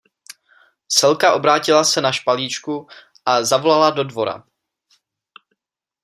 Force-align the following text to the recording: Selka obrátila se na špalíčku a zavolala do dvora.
Selka 0.89 1.33
obrátila 1.33 1.83
se 1.83 2.01
na 2.01 2.11
špalíčku 2.11 2.87
a 3.25 3.43
zavolala 3.43 3.89
do 3.89 4.03
dvora. 4.03 4.43